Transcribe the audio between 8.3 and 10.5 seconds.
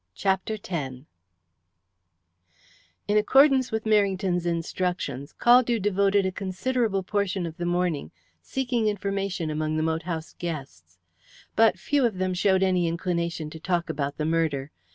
seeking information among the moat house